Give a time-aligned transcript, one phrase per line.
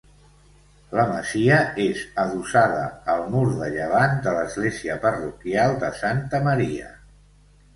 [0.99, 2.81] La masia és adossada
[3.15, 6.91] al mur de llevant de l'església parroquial de Santa Maria.